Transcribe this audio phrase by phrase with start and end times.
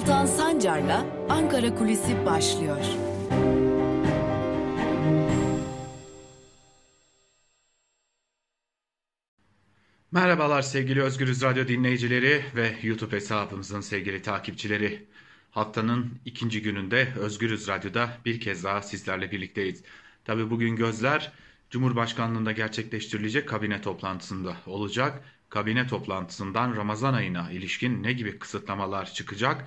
[0.00, 2.84] Altan Sancar'la Ankara Kulisi başlıyor.
[10.12, 15.06] Merhabalar sevgili Özgürüz Radyo dinleyicileri ve YouTube hesabımızın sevgili takipçileri.
[15.50, 19.82] Haftanın ikinci gününde Özgürüz Radyo'da bir kez daha sizlerle birlikteyiz.
[20.24, 21.32] Tabi bugün gözler
[21.70, 25.24] Cumhurbaşkanlığında gerçekleştirilecek kabine toplantısında olacak.
[25.48, 29.66] Kabine toplantısından Ramazan ayına ilişkin ne gibi kısıtlamalar çıkacak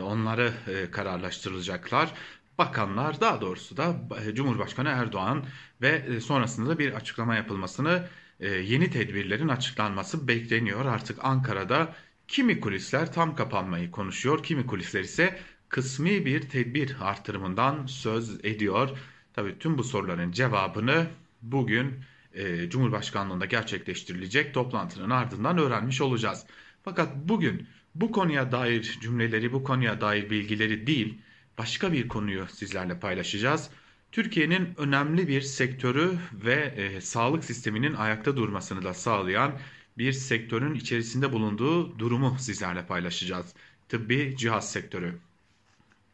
[0.00, 2.12] onları e, kararlaştırılacaklar.
[2.58, 3.96] Bakanlar daha doğrusu da
[4.26, 5.44] e, Cumhurbaşkanı Erdoğan
[5.82, 8.08] ve sonrasında bir açıklama yapılmasını
[8.40, 10.86] yeni tedbirlerin açıklanması bekleniyor.
[10.86, 11.94] Artık Ankara'da
[12.28, 18.98] kimi kulisler tam kapanmayı konuşuyor, kimi kulisler ise kısmi bir tedbir artırımından söz ediyor.
[19.34, 21.06] Tabii tüm bu soruların cevabını
[21.42, 26.46] bugün e, Cumhurbaşkanlığında gerçekleştirilecek toplantının ardından öğrenmiş olacağız.
[26.84, 31.18] Fakat bugün bu konuya dair cümleleri, bu konuya dair bilgileri değil,
[31.58, 33.70] başka bir konuyu sizlerle paylaşacağız.
[34.12, 39.52] Türkiye'nin önemli bir sektörü ve e, sağlık sisteminin ayakta durmasını da sağlayan
[39.98, 43.54] bir sektörün içerisinde bulunduğu durumu sizlerle paylaşacağız.
[43.88, 45.18] Tıbbi cihaz sektörü.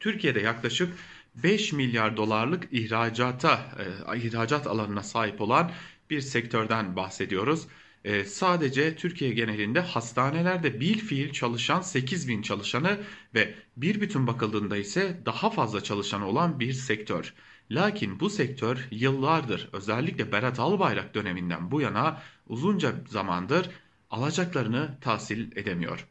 [0.01, 0.95] Türkiye'de yaklaşık
[1.35, 3.77] 5 milyar dolarlık ihracata,
[4.15, 5.73] e, ihracat alanına sahip olan
[6.11, 7.67] bir sektörden bahsediyoruz.
[8.05, 13.01] E, sadece Türkiye genelinde hastanelerde bir fiil çalışan 8 bin çalışanı
[13.35, 17.35] ve bir bütün bakıldığında ise daha fazla çalışanı olan bir sektör.
[17.71, 23.71] Lakin bu sektör yıllardır özellikle Berat Albayrak döneminden bu yana uzunca zamandır
[24.11, 26.09] alacaklarını tahsil edemiyor.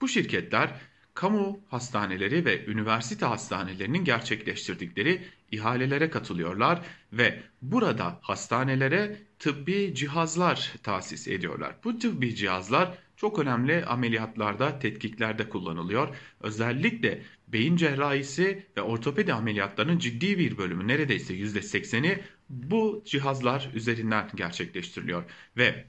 [0.00, 0.80] Bu şirketler
[1.14, 6.80] kamu hastaneleri ve üniversite hastanelerinin gerçekleştirdikleri ihalelere katılıyorlar
[7.12, 11.74] ve burada hastanelere tıbbi cihazlar tahsis ediyorlar.
[11.84, 16.16] Bu tıbbi cihazlar çok önemli ameliyatlarda, tetkiklerde kullanılıyor.
[16.40, 25.24] Özellikle beyin cerrahisi ve ortopedi ameliyatlarının ciddi bir bölümü neredeyse %80'i bu cihazlar üzerinden gerçekleştiriliyor.
[25.56, 25.84] Ve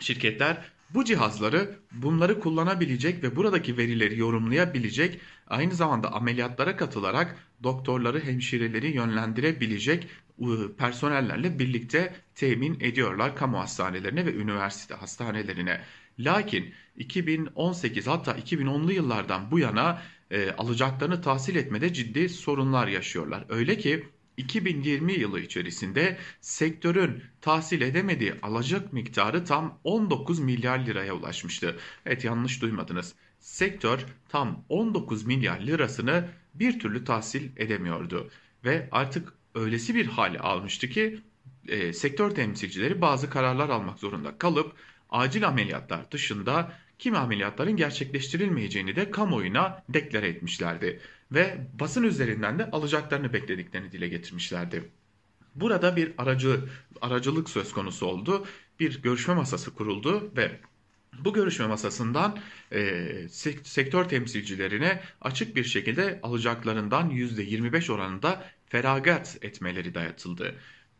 [0.00, 8.94] şirketler bu cihazları bunları kullanabilecek ve buradaki verileri yorumlayabilecek aynı zamanda ameliyatlara katılarak doktorları hemşireleri
[8.94, 10.08] yönlendirebilecek
[10.78, 15.80] personellerle birlikte temin ediyorlar kamu hastanelerine ve üniversite hastanelerine.
[16.18, 23.44] Lakin 2018 hatta 2010'lu yıllardan bu yana e, alacaklarını tahsil etmede ciddi sorunlar yaşıyorlar.
[23.48, 31.76] Öyle ki 2020 yılı içerisinde sektörün tahsil edemediği alacak miktarı tam 19 milyar liraya ulaşmıştı.
[32.06, 33.14] Evet yanlış duymadınız.
[33.40, 38.30] Sektör tam 19 milyar lirasını bir türlü tahsil edemiyordu.
[38.64, 41.20] Ve artık öylesi bir hale almıştı ki
[41.68, 44.72] e, sektör temsilcileri bazı kararlar almak zorunda kalıp
[45.10, 51.00] acil ameliyatlar dışında kimi ameliyatların gerçekleştirilmeyeceğini de kamuoyuna deklare etmişlerdi
[51.32, 54.90] ve basın üzerinden de alacaklarını beklediklerini dile getirmişlerdi.
[55.54, 56.60] Burada bir aracı
[57.00, 58.46] aracılık söz konusu oldu.
[58.80, 60.60] Bir görüşme masası kuruldu ve
[61.18, 62.38] bu görüşme masasından
[62.72, 63.08] e,
[63.64, 68.44] sektör temsilcilerine açık bir şekilde alacaklarından %25 oranında
[68.74, 70.54] feragat etmeleri dayatıldı.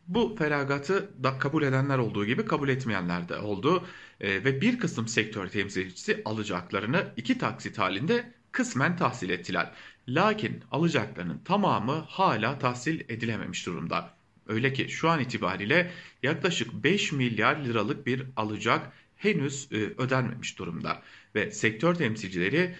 [0.07, 3.87] Bu feragatı da kabul edenler olduğu gibi kabul etmeyenler de oldu
[4.21, 9.71] e, ve bir kısım sektör temsilcisi alacaklarını iki taksit halinde kısmen tahsil ettiler.
[10.07, 14.09] Lakin alacaklarının tamamı hala tahsil edilememiş durumda.
[14.47, 15.91] Öyle ki şu an itibariyle
[16.23, 21.01] yaklaşık 5 milyar liralık bir alacak henüz e, ödenmemiş durumda.
[21.35, 22.75] Ve sektör temsilcileri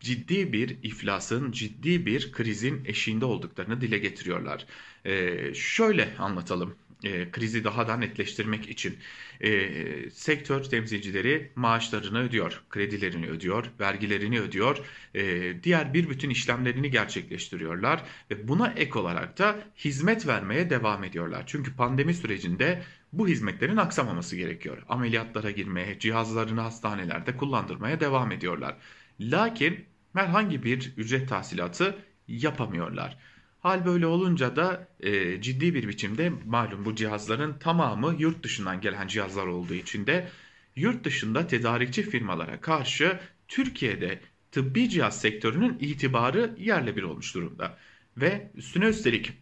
[0.00, 4.66] ciddi bir iflasın, ciddi bir krizin eşiğinde olduklarını dile getiriyorlar.
[5.06, 8.98] Ee, şöyle anlatalım e, krizi daha da netleştirmek için
[9.40, 14.78] e, sektör temsilcileri maaşlarını ödüyor, kredilerini ödüyor, vergilerini ödüyor,
[15.14, 21.44] e, diğer bir bütün işlemlerini gerçekleştiriyorlar ve buna ek olarak da hizmet vermeye devam ediyorlar.
[21.46, 22.82] Çünkü pandemi sürecinde
[23.12, 24.82] bu hizmetlerin aksamaması gerekiyor.
[24.88, 28.76] Ameliyatlara girmeye, cihazlarını hastanelerde kullandırmaya devam ediyorlar.
[29.20, 31.98] Lakin herhangi bir ücret tahsilatı
[32.28, 33.18] yapamıyorlar.
[33.60, 39.06] Hal böyle olunca da e, ciddi bir biçimde malum bu cihazların tamamı yurt dışından gelen
[39.06, 40.28] cihazlar olduğu için de
[40.76, 44.20] yurt dışında tedarikçi firmalara karşı Türkiye'de
[44.52, 47.78] tıbbi cihaz sektörünün itibarı yerle bir olmuş durumda.
[48.16, 49.32] Ve üstüne üstelik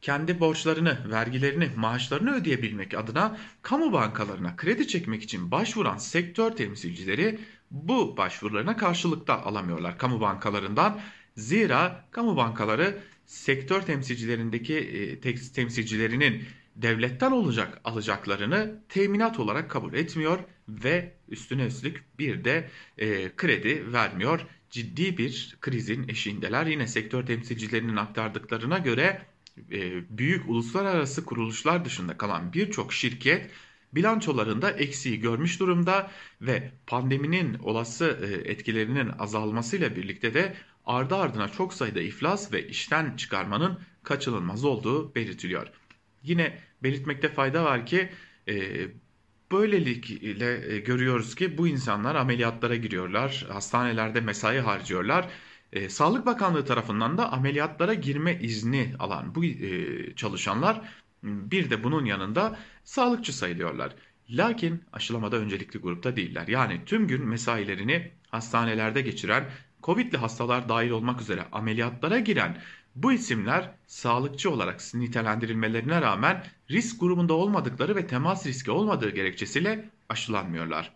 [0.00, 7.38] kendi borçlarını, vergilerini, maaşlarını ödeyebilmek adına kamu bankalarına kredi çekmek için başvuran sektör temsilcileri
[7.70, 11.00] bu başvurularına karşılıkta alamıyorlar kamu bankalarından.
[11.36, 15.20] Zira kamu bankaları sektör temsilcilerindeki e,
[15.52, 16.44] temsilcilerinin
[16.76, 20.38] devletten olacak alacaklarını teminat olarak kabul etmiyor
[20.68, 24.40] ve üstüne üstlük bir de e, kredi vermiyor.
[24.70, 26.66] ciddi bir krizin eşiğindeler.
[26.66, 29.22] Yine sektör temsilcilerinin aktardıklarına göre
[29.72, 33.50] e, büyük uluslararası kuruluşlar dışında kalan birçok şirket
[33.94, 36.10] bilançolarında eksiği görmüş durumda
[36.40, 40.54] ve pandeminin olası e, etkilerinin azalmasıyla birlikte de
[40.86, 45.66] ardı ardına çok sayıda iflas ve işten çıkarmanın kaçınılmaz olduğu belirtiliyor.
[46.22, 48.08] Yine belirtmekte fayda var ki
[48.48, 48.54] e,
[49.52, 55.28] böylelikle görüyoruz ki bu insanlar ameliyatlara giriyorlar, hastanelerde mesai harcıyorlar.
[55.72, 60.80] E, Sağlık Bakanlığı tarafından da ameliyatlara girme izni alan bu e, çalışanlar
[61.24, 63.92] bir de bunun yanında sağlıkçı sayılıyorlar.
[64.30, 66.48] Lakin aşılamada öncelikli grupta değiller.
[66.48, 69.50] Yani tüm gün mesailerini hastanelerde geçiren,
[69.82, 72.58] Covid'li hastalar dahil olmak üzere ameliyatlara giren
[72.94, 80.92] bu isimler sağlıkçı olarak nitelendirilmelerine rağmen risk grubunda olmadıkları ve temas riski olmadığı gerekçesiyle aşılanmıyorlar.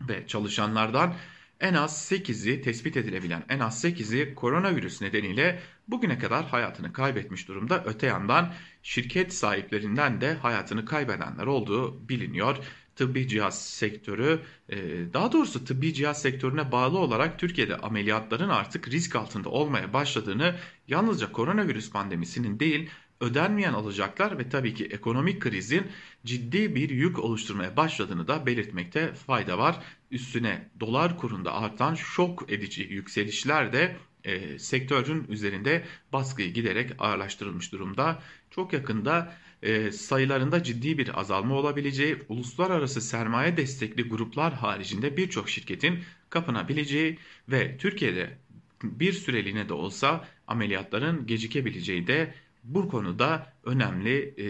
[0.00, 1.14] Ve çalışanlardan
[1.60, 7.84] en az 8'i tespit edilebilen en az 8'i koronavirüs nedeniyle bugüne kadar hayatını kaybetmiş durumda.
[7.84, 8.52] Öte yandan
[8.82, 12.56] şirket sahiplerinden de hayatını kaybedenler olduğu biliniyor.
[12.96, 14.76] Tıbbi cihaz sektörü e,
[15.12, 20.56] daha doğrusu tıbbi cihaz sektörüne bağlı olarak Türkiye'de ameliyatların artık risk altında olmaya başladığını
[20.88, 25.86] yalnızca koronavirüs pandemisinin değil ödenmeyen alacaklar ve tabii ki ekonomik krizin
[26.24, 29.76] ciddi bir yük oluşturmaya başladığını da belirtmekte fayda var.
[30.10, 38.22] Üstüne dolar kurunda artan şok edici yükselişler de e, sektörün üzerinde baskıyı giderek ağırlaştırılmış durumda.
[38.50, 45.98] Çok yakında e, sayılarında ciddi bir azalma olabileceği, uluslararası sermaye destekli gruplar haricinde birçok şirketin
[46.30, 47.18] kapanabileceği
[47.48, 48.38] ve Türkiye'de
[48.82, 54.46] bir süreliğine de olsa ameliyatların gecikebileceği de bu konuda önemli e,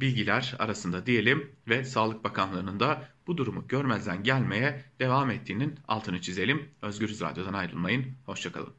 [0.00, 6.68] bilgiler arasında diyelim ve Sağlık Bakanlığı'nın da bu durumu görmezden gelmeye devam ettiğinin altını çizelim.
[6.82, 8.06] Özgürüz Radyo'dan ayrılmayın.
[8.26, 8.74] Hoşçakalın.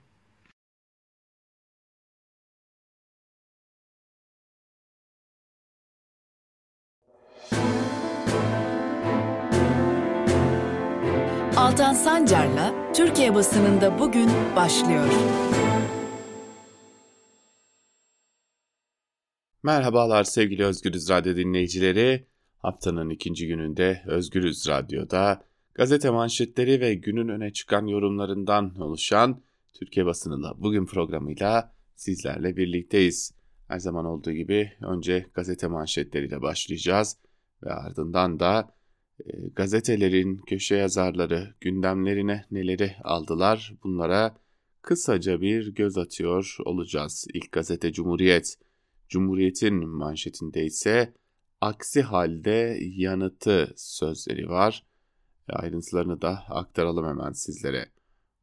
[11.57, 15.07] Altan Sancar'la Türkiye basınında bugün başlıyor.
[19.65, 22.27] Merhabalar sevgili Özgürüz Radyo dinleyicileri.
[22.57, 29.41] Haftanın ikinci gününde Özgürüz Radyo'da gazete manşetleri ve günün öne çıkan yorumlarından oluşan
[29.73, 33.33] Türkiye basınında bugün programıyla sizlerle birlikteyiz.
[33.67, 37.17] Her zaman olduğu gibi önce gazete manşetleriyle başlayacağız
[37.63, 38.75] ve ardından da
[39.25, 44.35] e, gazetelerin köşe yazarları gündemlerine neleri aldılar bunlara
[44.81, 47.27] kısaca bir göz atıyor olacağız.
[47.33, 48.57] İlk gazete Cumhuriyet.
[49.09, 51.13] Cumhuriyet'in manşetinde ise
[51.61, 54.85] aksi halde yanıtı sözleri var.
[55.49, 57.85] Ayrıntılarını da aktaralım hemen sizlere.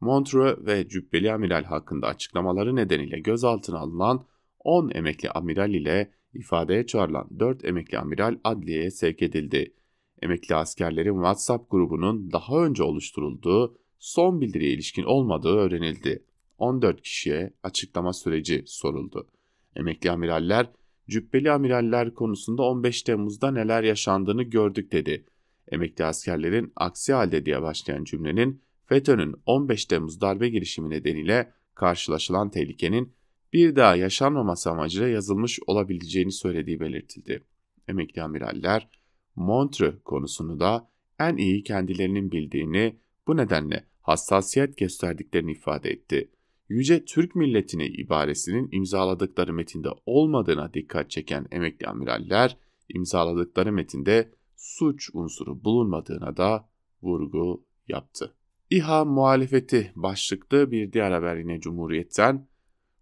[0.01, 4.27] Montreux ve Cübbeli Amiral hakkında açıklamaları nedeniyle gözaltına alınan
[4.59, 9.75] 10 emekli amiral ile ifadeye çağrılan 4 emekli amiral adliyeye sevk edildi.
[10.23, 16.25] Emekli askerlerin WhatsApp grubunun daha önce oluşturulduğu son bildiriye ilişkin olmadığı öğrenildi.
[16.59, 19.29] 14 kişiye açıklama süreci soruldu.
[19.77, 20.71] Emekli amiraller,
[21.09, 25.27] cübbeli amiraller konusunda 15 Temmuz'da neler yaşandığını gördük dedi.
[25.69, 33.13] Emekli askerlerin aksi halde diye başlayan cümlenin FETÖ'nün 15 Temmuz darbe girişimi nedeniyle karşılaşılan tehlikenin
[33.53, 37.43] bir daha yaşanmaması amacıyla yazılmış olabileceğini söylediği belirtildi.
[37.89, 38.89] Emekli amiraller
[39.37, 40.89] Montreux konusunu da
[41.19, 46.31] en iyi kendilerinin bildiğini bu nedenle hassasiyet gösterdiklerini ifade etti.
[46.73, 52.57] Yüce Türk milletine ibaresinin imzaladıkları metinde olmadığına dikkat çeken emekli amiraller
[52.89, 56.69] imzaladıkları metinde suç unsuru bulunmadığına da
[57.03, 58.35] vurgu yaptı.
[58.71, 62.47] İHA muhalefeti başlıklı bir diğer haber yine Cumhuriyet'ten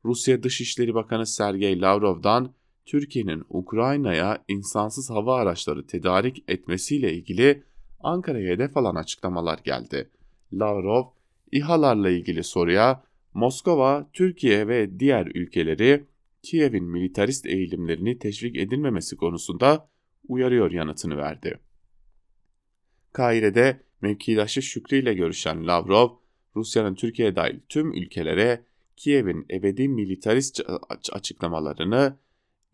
[0.04, 2.52] Rusya Dışişleri Bakanı Sergey Lavrov'dan
[2.86, 7.62] Türkiye'nin Ukrayna'ya insansız hava araçları tedarik etmesiyle ilgili
[8.00, 10.10] Ankara'ya hedef alan açıklamalar geldi.
[10.52, 11.04] Lavrov,
[11.52, 16.06] İHA'larla ilgili soruya Moskova, Türkiye ve diğer ülkeleri
[16.42, 19.88] Kiev'in militarist eğilimlerini teşvik edilmemesi konusunda
[20.28, 21.58] uyarıyor yanıtını verdi.
[23.12, 26.08] Kaire'de mevkidaşı Şükrü ile görüşen Lavrov,
[26.56, 28.64] Rusya'nın Türkiye dahil tüm ülkelere
[28.96, 30.60] Kiev'in ebedi militarist
[31.12, 32.18] açıklamalarını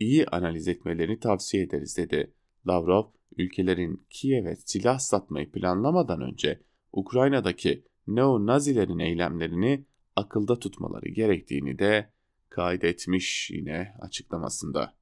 [0.00, 2.32] iyi analiz etmelerini tavsiye ederiz dedi.
[2.66, 3.04] Lavrov,
[3.36, 6.60] ülkelerin Kiev'e silah satmayı planlamadan önce
[6.92, 9.84] Ukrayna'daki neo-nazilerin eylemlerini
[10.16, 12.12] akılda tutmaları gerektiğini de
[12.49, 14.96] kaydetmiş yine açıklamasında.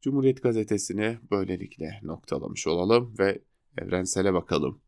[0.00, 3.42] Cumhuriyet gazetesini böylelikle noktalamış olalım ve
[3.78, 4.80] evrensele bakalım.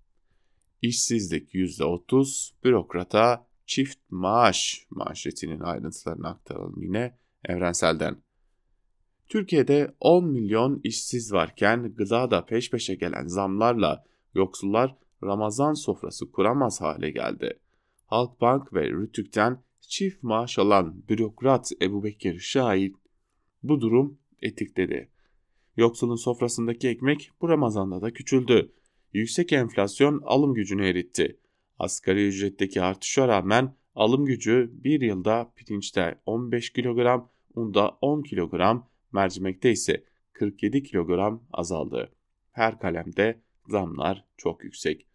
[0.83, 8.23] İşsizlik %30, bürokrata çift maaş manşetinin ayrıntılarını aktaralım yine evrenselden.
[9.29, 14.05] Türkiye'de 10 milyon işsiz varken gıda da peş peşe gelen zamlarla
[14.35, 17.61] yoksullar Ramazan sofrası kuramaz hale geldi.
[18.11, 22.97] Halkbank ve Rütük'ten çift maaş alan bürokrat Ebu Bekir Şahin
[23.63, 25.11] bu durum etikledi.
[25.77, 28.73] Yoksulun sofrasındaki ekmek bu Ramazan'da da küçüldü.
[29.13, 31.41] Yüksek enflasyon alım gücünü eritti.
[31.79, 39.71] Asgari ücretteki artışa rağmen alım gücü bir yılda pirinçte 15 kilogram, unda 10 kilogram, mercimekte
[39.71, 42.13] ise 47 kilogram azaldı.
[42.53, 45.07] Her kalemde zamlar çok yüksek.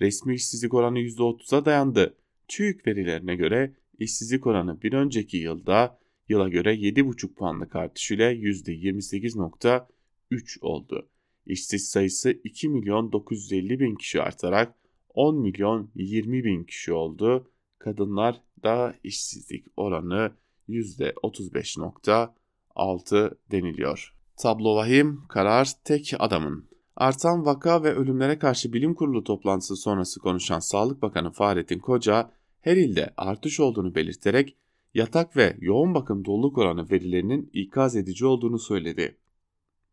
[0.00, 2.16] Resmi işsizlik oranı %30'a dayandı.
[2.48, 5.98] TÜİK verilerine göre işsizlik oranı bir önceki yılda
[6.28, 11.08] yıla göre 7,5 puanlık artış ile %28.3 oldu.
[11.46, 14.74] İşsiz sayısı 2 milyon 950 bin kişi artarak
[15.14, 17.50] 10 milyon 20 bin kişi oldu.
[17.78, 20.32] Kadınlar da işsizlik oranı
[20.68, 24.14] %35.6 deniliyor.
[24.36, 26.68] Tablo vahim, karar tek adamın.
[26.96, 32.76] Artan vaka ve ölümlere karşı bilim kurulu toplantısı sonrası konuşan Sağlık Bakanı Fahrettin Koca, her
[32.76, 34.56] ilde artış olduğunu belirterek
[34.94, 39.16] yatak ve yoğun bakım doluluk oranı verilerinin ikaz edici olduğunu söyledi.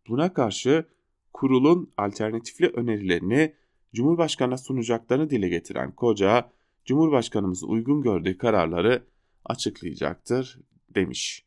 [0.07, 0.85] Buna karşı
[1.33, 3.53] kurulun alternatifli önerilerini
[3.93, 6.49] Cumhurbaşkanı'na sunacaklarını dile getiren Koca,
[6.85, 9.03] Cumhurbaşkanımız uygun gördüğü kararları
[9.45, 10.59] açıklayacaktır
[10.95, 11.45] demiş.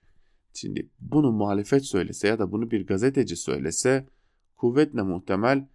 [0.55, 4.07] Şimdi bunu muhalefet söylese ya da bunu bir gazeteci söylese
[4.57, 5.69] kuvvetle muhtemel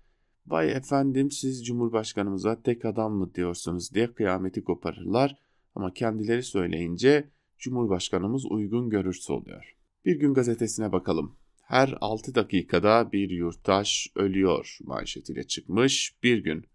[0.47, 5.35] vay efendim siz Cumhurbaşkanımıza tek adam mı diyorsunuz diye kıyameti koparırlar
[5.75, 9.75] ama kendileri söyleyince Cumhurbaşkanımız uygun görürse oluyor.
[10.05, 11.35] Bir gün gazetesine bakalım.
[11.61, 16.65] Her 6 dakikada bir yurttaş ölüyor manşetiyle çıkmış bir gün.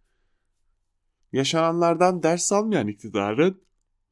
[1.33, 3.61] Yaşananlardan ders almayan iktidarın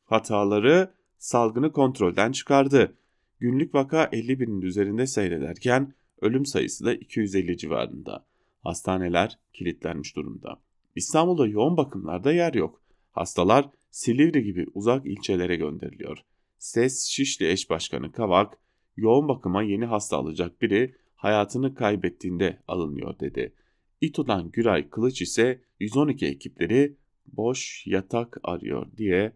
[0.04, 2.96] hataları salgını kontrolden çıkardı.
[3.38, 8.26] Günlük vaka 50 binin üzerinde seyrederken ölüm sayısı da 250 civarında.
[8.62, 10.60] Hastaneler kilitlenmiş durumda.
[10.96, 12.82] İstanbul'da yoğun bakımlarda yer yok.
[13.10, 16.18] Hastalar Silivri gibi uzak ilçelere gönderiliyor.
[16.58, 18.58] SES Şişli eş başkanı Kavak,
[18.96, 23.54] yoğun bakıma yeni hasta alacak biri hayatını kaybettiğinde alınıyor dedi.
[24.00, 29.32] İTO'dan Güray Kılıç ise 112 ekipleri boş yatak arıyor diye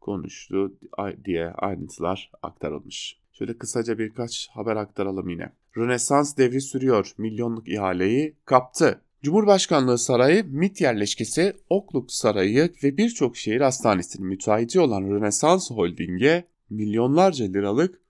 [0.00, 0.78] konuştu
[1.24, 3.19] diye ayrıntılar aktarılmış.
[3.40, 5.52] Şöyle kısaca birkaç haber aktaralım yine.
[5.76, 7.12] Rönesans devri sürüyor.
[7.18, 9.00] Milyonluk ihaleyi kaptı.
[9.22, 17.44] Cumhurbaşkanlığı Sarayı, MIT yerleşkesi, Okluk Sarayı ve birçok şehir hastanesinin müteahhiti olan Rönesans Holding'e milyonlarca
[17.44, 18.00] liralık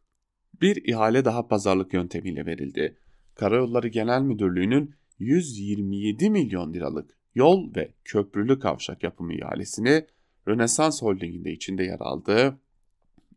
[0.61, 2.97] bir ihale daha pazarlık yöntemiyle verildi.
[3.35, 10.07] Karayolları Genel Müdürlüğü'nün 127 milyon liralık yol ve köprülü kavşak yapımı ihalesini
[10.49, 12.61] Rönesans Holding'in de içinde yer aldığı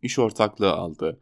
[0.01, 1.19] iş ortaklığı aldı.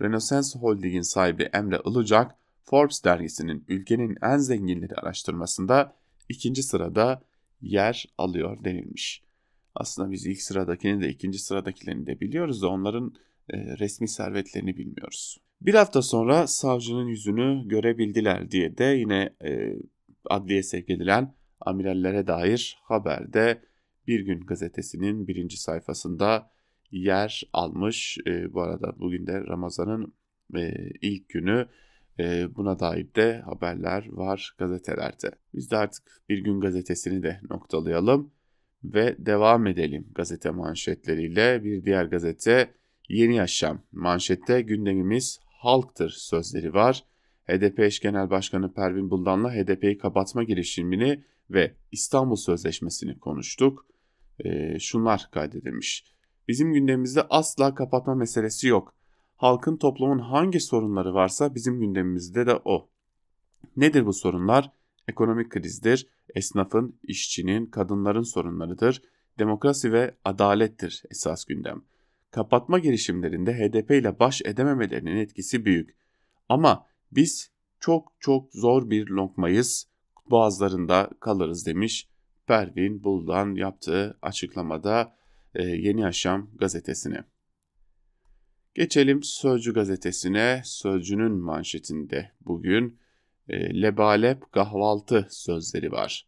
[0.00, 5.96] Rönesans Holding'in sahibi Emre Ilıcak, Forbes dergisinin ülkenin en zenginleri araştırmasında
[6.28, 7.22] ikinci sırada
[7.60, 9.22] yer alıyor denilmiş.
[9.74, 13.14] Aslında biz ilk sıradakini de ikinci sıradakilerini de biliyoruz da onların
[13.48, 15.38] e, resmi servetlerini bilmiyoruz.
[15.60, 19.76] Bir hafta sonra savcının yüzünü görebildiler diye de yine e,
[20.30, 23.62] adliye sevk edilen amirallere dair haberde
[24.06, 26.50] Bir Gün gazetesinin birinci sayfasında
[26.90, 28.18] yer almış.
[28.26, 30.14] E, bu arada bugün de Ramazan'ın
[30.56, 31.66] e, ilk günü
[32.18, 35.30] e, buna dair de haberler var gazetelerde.
[35.54, 38.32] Biz de artık Bir Gün gazetesini de noktalayalım
[38.84, 41.64] ve devam edelim gazete manşetleriyle.
[41.64, 42.74] Bir diğer gazete
[43.08, 43.82] Yeni Yaşam.
[43.92, 47.04] Manşette gündemimiz halktır sözleri var.
[47.44, 53.86] HDP eş genel başkanı Pervin Buldan'la HDP'yi kapatma girişimini ve İstanbul Sözleşmesi'ni konuştuk.
[54.44, 56.04] E, şunlar kaydedilmiş.
[56.48, 58.94] Bizim gündemimizde asla kapatma meselesi yok.
[59.36, 62.88] Halkın toplumun hangi sorunları varsa bizim gündemimizde de o.
[63.76, 64.72] Nedir bu sorunlar?
[65.08, 69.02] Ekonomik krizdir, esnafın, işçinin, kadınların sorunlarıdır,
[69.38, 71.82] demokrasi ve adalettir esas gündem.
[72.30, 75.96] Kapatma girişimlerinde HDP ile baş edememelerinin etkisi büyük.
[76.48, 79.88] Ama biz çok çok zor bir lokmayız,
[80.30, 82.08] boğazlarında kalırız demiş
[82.46, 85.16] Pervin Buldan yaptığı açıklamada
[85.54, 87.24] e, Yeni Yaşam gazetesine.
[88.74, 90.62] Geçelim Sözcü gazetesine.
[90.64, 92.98] Sözcünün manşetinde bugün
[93.48, 96.26] e, lebalep kahvaltı sözleri var.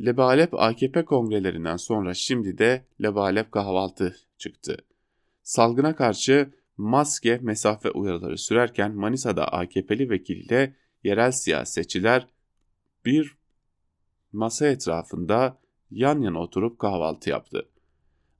[0.00, 4.76] Lebalep AKP kongrelerinden sonra şimdi de lebalep kahvaltı çıktı.
[5.42, 12.28] Salgına karşı maske mesafe uyarıları sürerken Manisa'da AKP'li vekiliyle yerel siyasetçiler
[13.04, 13.36] bir
[14.32, 15.58] masa etrafında
[15.90, 17.68] yan yana oturup kahvaltı yaptı.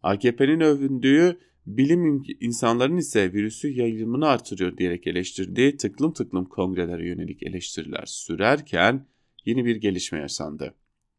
[0.02, 8.06] AKP'nin övündüğü bilim insanların ise virüsü yayılımını artırıyor diyerek eleştirdiği tıklım tıklım kongrelere yönelik eleştiriler
[8.06, 9.06] sürerken
[9.44, 10.74] yeni bir gelişme yaşandı.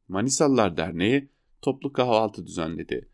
[0.08, 1.30] Manisalılar Derneği
[1.62, 3.10] toplu kahvaltı düzenledi.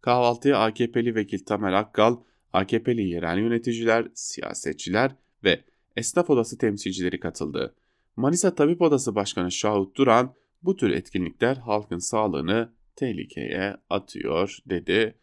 [0.00, 2.16] Kahvaltıya AKP'li vekil Tamer Akkal,
[2.52, 5.64] AKP'li yerel yöneticiler, siyasetçiler ve
[5.96, 7.74] esnaf odası temsilcileri katıldı.
[8.16, 15.14] Manisa Tabip Odası Başkanı Şahut Duran bu tür etkinlikler halkın sağlığını tehlikeye atıyor dedi.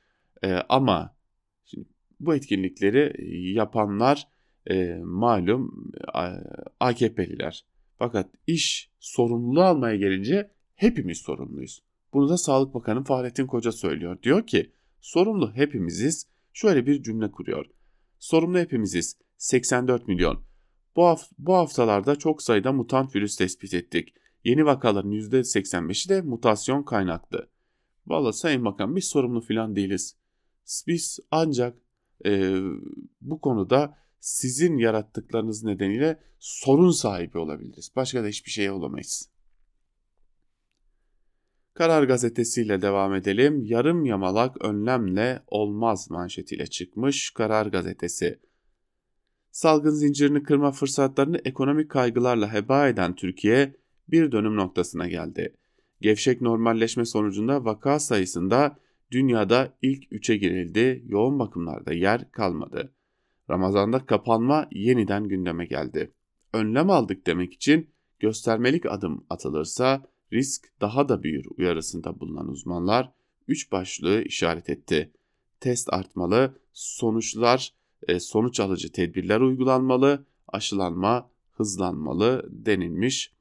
[0.43, 1.15] E, ama
[1.65, 1.87] şimdi
[2.19, 3.13] bu etkinlikleri
[3.53, 4.27] yapanlar
[4.69, 5.91] e, malum
[6.79, 7.65] AKP'liler.
[7.97, 11.83] Fakat iş sorumluluğu almaya gelince hepimiz sorumluyuz.
[12.13, 14.21] Bunu da Sağlık Bakanı Fahrettin Koca söylüyor.
[14.23, 16.27] Diyor ki sorumlu hepimiziz.
[16.53, 17.65] Şöyle bir cümle kuruyor.
[18.19, 19.17] Sorumlu hepimiziz.
[19.37, 20.43] 84 milyon.
[20.95, 24.13] Bu, haft bu haftalarda çok sayıda mutant virüs tespit ettik.
[24.43, 27.49] Yeni vakaların %85'i de mutasyon kaynaklı.
[28.07, 30.15] Valla Sayın Bakan biz sorumlu falan değiliz.
[30.87, 31.77] Biz ancak
[32.25, 32.53] e,
[33.21, 37.91] bu konuda sizin yarattıklarınız nedeniyle sorun sahibi olabiliriz.
[37.95, 39.29] Başka da hiçbir şey olamayız.
[41.73, 43.63] Karar gazetesiyle devam edelim.
[43.63, 48.39] Yarım yamalak önlemle olmaz manşetiyle çıkmış Karar gazetesi.
[49.51, 53.75] Salgın zincirini kırma fırsatlarını ekonomik kaygılarla heba eden Türkiye
[54.07, 55.55] bir dönüm noktasına geldi.
[56.01, 58.79] Gevşek normalleşme sonucunda vaka sayısında
[59.11, 62.93] dünyada ilk üçe girildi, yoğun bakımlarda yer kalmadı.
[63.49, 66.11] Ramazanda kapanma yeniden gündeme geldi.
[66.53, 67.89] Önlem aldık demek için
[68.19, 73.11] göstermelik adım atılırsa risk daha da büyür uyarısında bulunan uzmanlar
[73.47, 75.11] üç başlığı işaret etti.
[75.59, 77.73] Test artmalı, sonuçlar
[78.07, 83.33] e, sonuç alıcı tedbirler uygulanmalı, aşılanma hızlanmalı denilmiş.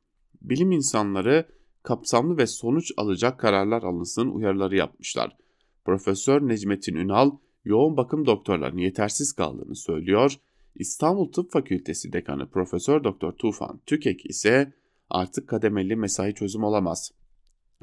[0.42, 1.55] Bilim insanları
[1.86, 5.36] kapsamlı ve sonuç alacak kararlar alınsın uyarıları yapmışlar.
[5.84, 7.30] Profesör Necmettin Ünal
[7.64, 10.34] yoğun bakım doktorlarının yetersiz kaldığını söylüyor.
[10.74, 14.72] İstanbul Tıp Fakültesi Dekanı Profesör Doktor Tufan Tükek ise
[15.10, 17.12] artık kademeli mesai çözüm olamaz.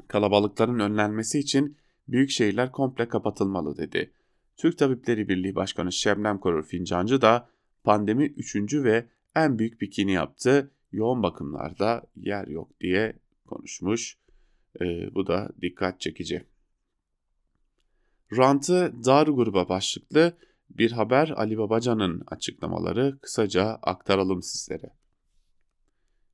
[0.08, 1.76] Kalabalıkların önlenmesi için
[2.08, 4.10] büyük şehirler komple kapatılmalı dedi.
[4.56, 7.48] Türk Tabipleri Birliği Başkanı Şebnem Korur Fincancı da
[7.84, 10.70] pandemi üçüncü ve en büyük pikini yaptı.
[10.92, 14.18] Yoğun bakımlarda yer yok diye konuşmuş.
[14.80, 16.44] E, bu da dikkat çekici.
[18.36, 20.36] Rantı dar gruba başlıklı
[20.70, 24.90] bir haber Ali Babacan'ın açıklamaları kısaca aktaralım sizlere.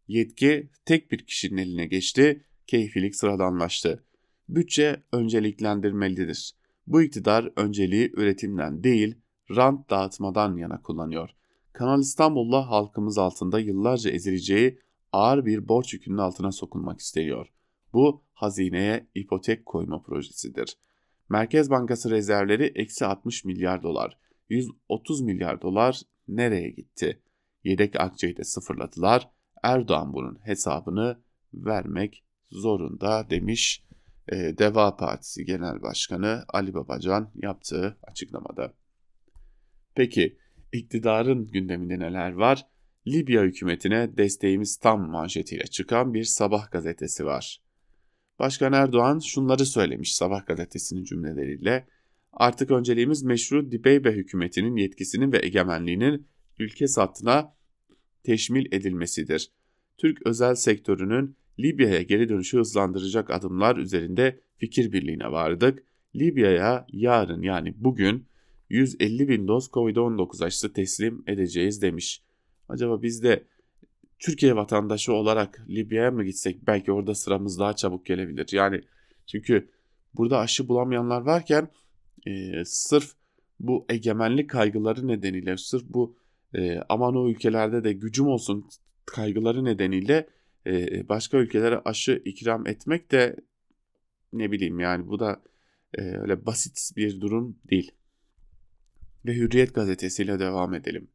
[0.08, 4.04] Yetki tek bir kişinin eline geçti, keyfilik sıradanlaştı.
[4.48, 6.52] Bütçe önceliklendirmelidir.
[6.86, 9.14] Bu iktidar önceliği üretimden değil,
[9.56, 11.30] rant dağıtmadan yana kullanıyor.
[11.72, 14.78] Kanal İstanbul'la halkımız altında yıllarca ezileceği
[15.12, 17.46] ağır bir borç yükünün altına sokulmak istiyor.
[17.92, 20.76] Bu hazineye ipotek koyma projesidir.
[21.28, 24.18] Merkez Bankası rezervleri eksi 60 milyar dolar.
[24.48, 27.22] 130 milyar dolar nereye gitti?
[27.64, 29.30] Yedek akçeyi de sıfırladılar.
[29.62, 31.20] Erdoğan bunun hesabını
[31.54, 33.84] vermek zorunda demiş
[34.28, 38.74] e, Deva Partisi Genel Başkanı Ali Babacan yaptığı açıklamada.
[39.94, 40.38] Peki
[40.72, 42.66] iktidarın gündeminde neler var?
[43.06, 47.62] Libya hükümetine desteğimiz tam manşetiyle çıkan bir sabah gazetesi var.
[48.38, 51.86] Başkan Erdoğan şunları söylemiş Sabah gazetesinin cümleleriyle.
[52.32, 56.26] Artık önceliğimiz meşru Dibeybe hükümetinin yetkisinin ve egemenliğinin
[56.58, 57.54] ülke satına
[58.24, 59.50] teşmil edilmesidir.
[59.98, 65.82] Türk özel sektörünün Libya'ya geri dönüşü hızlandıracak adımlar üzerinde fikir birliğine vardık.
[66.16, 68.26] Libya'ya yarın yani bugün
[68.68, 72.22] 150 bin doz Covid-19 aşısı teslim edeceğiz demiş.
[72.70, 73.44] Acaba biz de
[74.18, 78.48] Türkiye vatandaşı olarak Libya'ya mı gitsek belki orada sıramız daha çabuk gelebilir.
[78.52, 78.80] Yani
[79.26, 79.70] çünkü
[80.14, 81.68] burada aşı bulamayanlar varken
[82.26, 83.12] e, sırf
[83.60, 86.16] bu egemenlik kaygıları nedeniyle sırf bu
[86.54, 88.68] e, aman o ülkelerde de gücüm olsun
[89.06, 90.26] kaygıları nedeniyle
[90.66, 93.36] e, başka ülkelere aşı ikram etmek de
[94.32, 95.42] ne bileyim yani bu da
[95.94, 97.92] e, öyle basit bir durum değil.
[99.26, 101.08] Ve Hürriyet gazetesiyle devam edelim.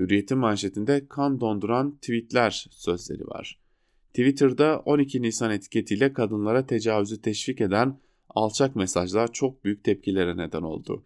[0.00, 3.60] Hürriyet'in manşetinde kan donduran tweetler sözleri var.
[4.08, 11.04] Twitter'da 12 Nisan etiketiyle kadınlara tecavüzü teşvik eden alçak mesajlar çok büyük tepkilere neden oldu.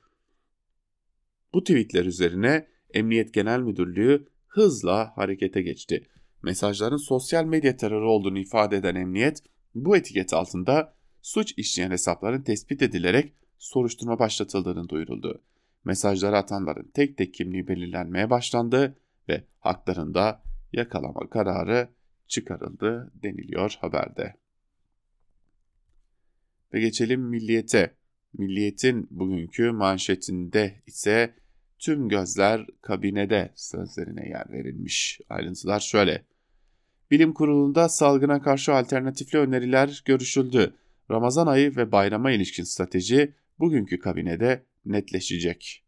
[1.54, 6.06] Bu tweetler üzerine Emniyet Genel Müdürlüğü hızla harekete geçti.
[6.42, 9.42] Mesajların sosyal medya terörü olduğunu ifade eden emniyet,
[9.74, 15.42] bu etiket altında suç işleyen hesapların tespit edilerek soruşturma başlatıldığını duyuruldu
[15.84, 18.96] mesajları atanların tek tek kimliği belirlenmeye başlandı
[19.28, 20.42] ve haklarında
[20.72, 21.88] yakalama kararı
[22.28, 24.34] çıkarıldı deniliyor haberde.
[26.74, 27.94] Ve geçelim milliyete.
[28.38, 31.34] Milliyet'in bugünkü manşetinde ise
[31.78, 35.20] tüm gözler kabinede sözlerine yer verilmiş.
[35.28, 36.24] Ayrıntılar şöyle.
[37.10, 40.74] Bilim Kurulu'nda salgına karşı alternatifli öneriler görüşüldü.
[41.10, 45.84] Ramazan ayı ve bayrama ilişkin strateji bugünkü kabinede netleşecek.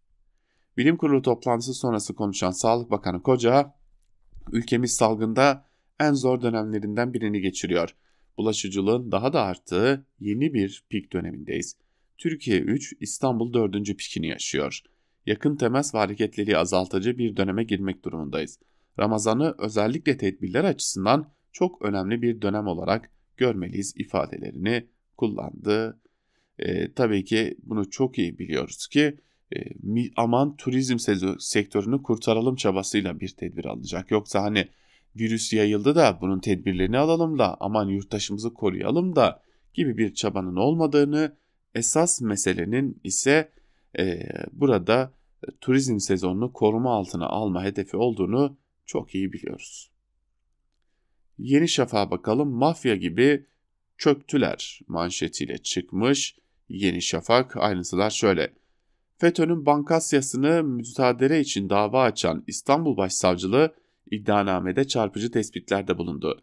[0.76, 3.74] Bilim Kurulu toplantısı sonrası konuşan Sağlık Bakanı Koca,
[4.52, 5.68] ülkemiz salgında
[6.00, 7.96] en zor dönemlerinden birini geçiriyor.
[8.38, 11.76] Bulaşıcılığın daha da arttığı yeni bir pik dönemindeyiz.
[12.18, 13.72] Türkiye 3, İstanbul 4.
[13.86, 14.80] pikini yaşıyor.
[15.26, 18.58] Yakın temas ve hareketliliği azaltıcı bir döneme girmek durumundayız.
[18.98, 26.00] Ramazan'ı özellikle tedbirler açısından çok önemli bir dönem olarak görmeliyiz ifadelerini kullandı.
[26.58, 29.16] E, tabii ki bunu çok iyi biliyoruz ki
[29.56, 29.58] e,
[30.16, 30.96] aman turizm
[31.38, 34.10] sektörünü kurtaralım çabasıyla bir tedbir alacak.
[34.10, 34.68] Yoksa hani
[35.16, 39.42] virüs yayıldı da bunun tedbirlerini alalım da aman yurttaşımızı koruyalım da
[39.74, 41.36] gibi bir çabanın olmadığını
[41.74, 43.52] esas meselenin ise
[43.98, 45.12] e, burada
[45.60, 49.90] turizm sezonunu koruma altına alma hedefi olduğunu çok iyi biliyoruz.
[51.38, 53.46] Yeni Şafak'a bakalım mafya gibi
[53.98, 56.36] çöktüler manşetiyle çıkmış.
[56.68, 58.52] Yeni Şafak ayrıntılar şöyle.
[59.18, 63.74] FETÖ'nün bankasyasını mütadele için dava açan İstanbul Başsavcılığı
[64.10, 66.42] iddianamede çarpıcı tespitlerde bulundu.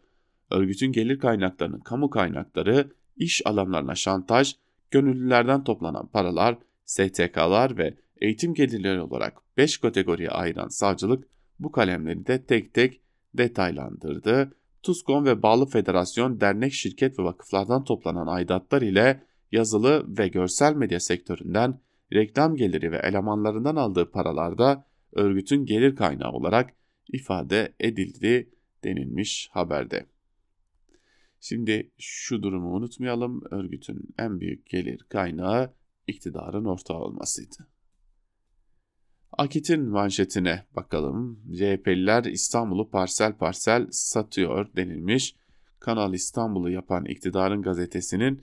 [0.50, 4.54] Örgütün gelir kaynaklarının kamu kaynakları, iş alanlarına şantaj,
[4.90, 12.44] gönüllülerden toplanan paralar, STK'lar ve eğitim gelirleri olarak 5 kategoriye ayıran savcılık bu kalemleri de
[12.44, 13.00] tek tek
[13.34, 14.52] detaylandırdı.
[14.82, 19.22] TUSKON ve bağlı federasyon, dernek, şirket ve vakıflardan toplanan aidatlar ile
[19.54, 21.80] yazılı ve görsel medya sektöründen
[22.12, 26.74] reklam geliri ve elemanlarından aldığı paralarda örgütün gelir kaynağı olarak
[27.12, 28.50] ifade edildi
[28.84, 30.06] denilmiş haberde.
[31.40, 33.42] Şimdi şu durumu unutmayalım.
[33.50, 35.74] Örgütün en büyük gelir kaynağı
[36.06, 37.56] iktidarın ortağı olmasıydı.
[39.32, 41.40] Akit'in manşetine bakalım.
[41.54, 45.36] CHP'liler İstanbul'u parsel parsel satıyor denilmiş.
[45.80, 48.42] Kanal İstanbul'u yapan iktidarın gazetesinin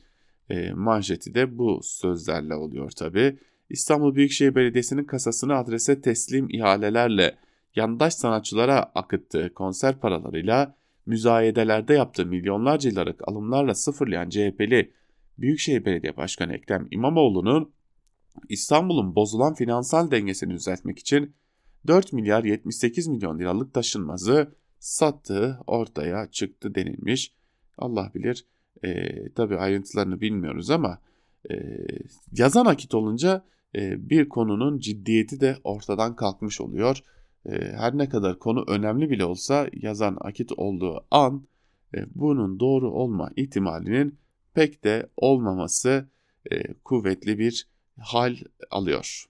[0.51, 3.37] e, manşeti de bu sözlerle oluyor tabi.
[3.69, 7.37] İstanbul Büyükşehir Belediyesi'nin kasasını adrese teslim ihalelerle
[7.75, 14.91] yandaş sanatçılara akıttığı konser paralarıyla müzayedelerde yaptığı milyonlarca liralık alımlarla sıfırlayan CHP'li
[15.37, 17.71] Büyükşehir Belediye Başkanı Ekrem İmamoğlu'nun
[18.49, 21.33] İstanbul'un bozulan finansal dengesini düzeltmek için
[21.87, 27.33] 4 milyar 78 milyon liralık taşınmazı sattığı ortaya çıktı denilmiş.
[27.77, 28.45] Allah bilir
[28.83, 30.99] e, tabi ayrıntılarını bilmiyoruz ama
[31.51, 31.55] e,
[32.31, 37.03] yazan akit olunca e, bir konunun ciddiyeti de ortadan kalkmış oluyor.
[37.45, 41.47] E, her ne kadar konu önemli bile olsa yazan akit olduğu an
[41.95, 44.19] e, bunun doğru olma ihtimalinin
[44.53, 46.09] pek de olmaması
[46.51, 47.67] e, kuvvetli bir
[47.99, 48.35] hal
[48.71, 49.25] alıyor.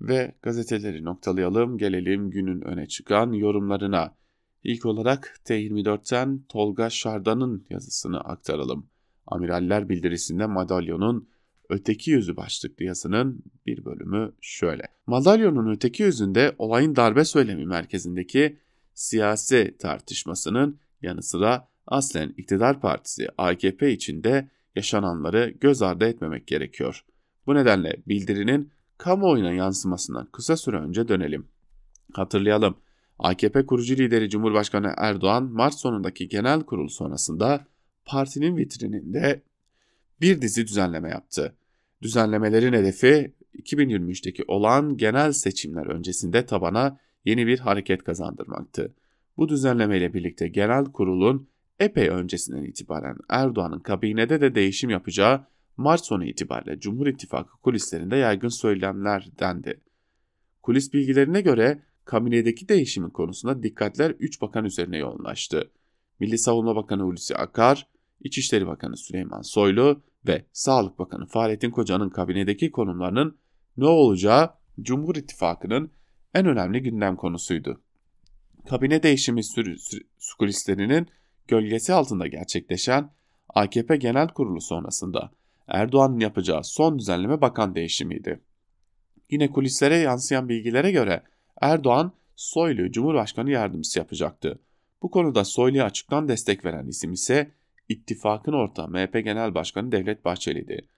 [0.00, 4.14] Ve gazeteleri noktalayalım, gelelim günün öne çıkan yorumlarına.
[4.66, 8.86] İlk olarak T24'ten Tolga Şardan'ın yazısını aktaralım.
[9.26, 11.28] Amiraller bildirisinde madalyonun
[11.68, 14.82] öteki yüzü başlıklı yazının bir bölümü şöyle.
[15.06, 18.58] Madalyonun öteki yüzünde olayın darbe söylemi merkezindeki
[18.94, 27.04] siyasi tartışmasının yanı sıra aslen iktidar partisi AKP içinde yaşananları göz ardı etmemek gerekiyor.
[27.46, 31.46] Bu nedenle bildirinin kamuoyuna yansımasından kısa süre önce dönelim.
[32.12, 32.76] Hatırlayalım.
[33.18, 37.66] AKP kurucu lideri Cumhurbaşkanı Erdoğan Mart sonundaki genel kurul sonrasında
[38.04, 39.42] partinin vitrininde
[40.20, 41.56] bir dizi düzenleme yaptı.
[42.02, 48.94] Düzenlemelerin hedefi 2023'teki olan genel seçimler öncesinde tabana yeni bir hareket kazandırmaktı.
[49.36, 51.48] Bu düzenlemeyle birlikte genel kurulun
[51.80, 58.48] epey öncesinden itibaren Erdoğan'ın kabinede de değişim yapacağı Mart sonu itibariyle Cumhur İttifakı kulislerinde yaygın
[58.48, 59.80] söylemler dendi.
[60.62, 65.70] Kulis bilgilerine göre kabinedeki değişimin konusunda dikkatler 3 bakan üzerine yoğunlaştı.
[66.20, 67.88] Milli Savunma Bakanı Hulusi Akar,
[68.20, 73.38] İçişleri Bakanı Süleyman Soylu ve Sağlık Bakanı Fahrettin Koca'nın kabinedeki konumlarının
[73.76, 75.90] ne olacağı Cumhur İttifakı'nın
[76.34, 77.80] en önemli gündem konusuydu.
[78.68, 79.40] Kabine değişimi
[80.38, 81.08] kulislerinin
[81.48, 83.10] gölgesi altında gerçekleşen
[83.48, 85.30] AKP Genel Kurulu sonrasında
[85.68, 88.40] Erdoğan'ın yapacağı son düzenleme bakan değişimiydi.
[89.30, 91.22] Yine kulislere yansıyan bilgilere göre
[91.60, 94.58] Erdoğan Soylu Cumhurbaşkanı yardımcısı yapacaktı.
[95.02, 97.50] Bu konuda Soylu'ya açıktan destek veren isim ise
[97.88, 100.88] ittifakın ortağı MHP Genel Başkanı Devlet Bahçeli'ydi.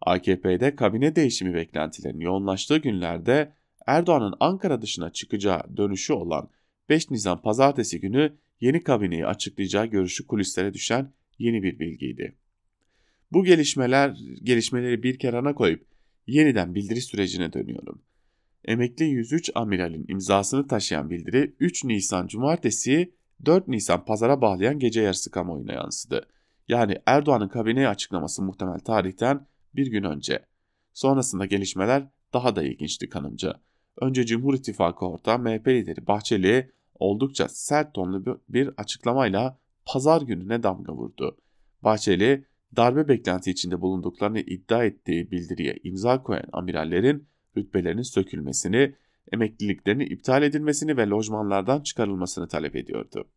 [0.00, 3.52] AKP'de kabine değişimi beklentilerinin yoğunlaştığı günlerde
[3.86, 6.50] Erdoğan'ın Ankara dışına çıkacağı dönüşü olan
[6.88, 12.36] 5 Nisan pazartesi günü yeni kabineyi açıklayacağı görüşü kulislere düşen yeni bir bilgiydi.
[13.32, 15.86] Bu gelişmeler gelişmeleri bir kenara koyup
[16.26, 18.02] yeniden bildiri sürecine dönüyorum.
[18.66, 25.30] Emekli 103 amiralin imzasını taşıyan bildiri 3 Nisan Cumartesi 4 Nisan pazara bağlayan gece yarısı
[25.30, 26.28] kamuoyuna yansıdı.
[26.68, 30.46] Yani Erdoğan'ın kabine açıklaması muhtemel tarihten bir gün önce.
[30.92, 33.54] Sonrasında gelişmeler daha da ilginçti kanımca.
[34.00, 40.92] Önce Cumhur İttifakı ortağı MHP lideri Bahçeli oldukça sert tonlu bir açıklamayla pazar gününe damga
[40.92, 41.36] vurdu.
[41.82, 48.94] Bahçeli, darbe beklenti içinde bulunduklarını iddia ettiği bildiriye imza koyan amirallerin rütbelerinin sökülmesini,
[49.32, 53.28] emekliliklerinin iptal edilmesini ve lojmanlardan çıkarılmasını talep ediyordu.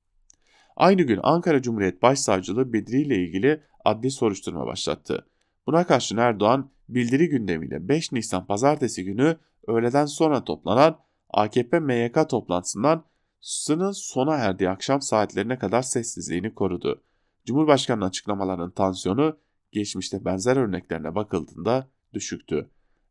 [0.75, 5.25] Aynı gün Ankara Cumhuriyet Başsavcılığı bildiri ile ilgili adli soruşturma başlattı.
[5.67, 13.05] Buna karşın Erdoğan bildiri gündemiyle 5 Nisan pazartesi günü öğleden sonra toplanan AKP MYK toplantısından
[13.41, 17.03] sının sona erdiği akşam saatlerine kadar sessizliğini korudu.
[17.45, 19.37] Cumhurbaşkanının açıklamalarının tansiyonu
[19.71, 22.69] geçmişte benzer örneklerine bakıldığında düşüktü.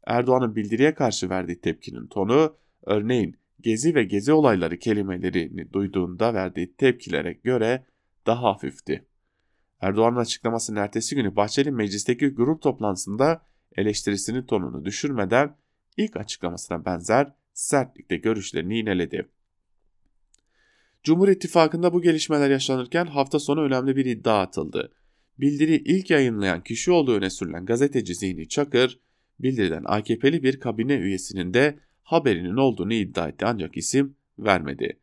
[0.08, 7.32] Erdoğan'ın bildiriye karşı verdiği tepkinin tonu, örneğin gezi ve gezi olayları kelimelerini duyduğunda verdiği tepkilere
[7.32, 7.86] göre
[8.26, 9.04] daha hafifti.
[9.80, 13.42] Erdoğan'ın açıklamasının ertesi günü Bahçeli meclisteki grup toplantısında
[13.76, 15.56] eleştirisinin tonunu düşürmeden
[15.96, 19.28] ilk açıklamasına benzer sertlikte görüşlerini yineledi.
[21.02, 24.92] Cumhur İttifakı'nda bu gelişmeler yaşanırken hafta sonu önemli bir iddia atıldı.
[25.38, 29.00] Bildiri ilk yayınlayan kişi olduğu öne sürülen gazeteci Zihni Çakır,
[29.40, 35.00] bildiriden AKP'li bir kabine üyesinin de haberinin olduğunu iddia etti ancak isim vermedi.